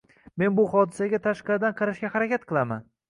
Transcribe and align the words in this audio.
men 0.43 0.53
bu 0.59 0.63
hodisaga 0.71 1.19
“tashqaridan” 1.27 1.77
qarashga 1.83 2.11
harakat 2.17 2.49
qilaman 2.53 2.87